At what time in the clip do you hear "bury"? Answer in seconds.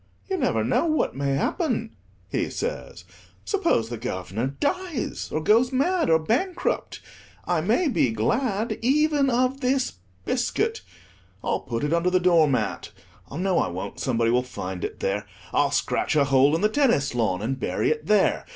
17.59-17.91